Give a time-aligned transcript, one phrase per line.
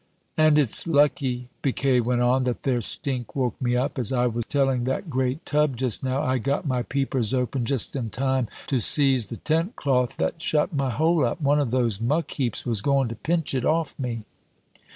[0.35, 3.99] "And it's lucky," Biquet went on, "that their stink woke me up.
[3.99, 7.95] As I was telling that great tub just now, I got my peepers open just
[7.95, 12.01] in time to seize the tent cloth that shut my hole up one of those
[12.01, 14.23] muck heaps was going to pinch it off me."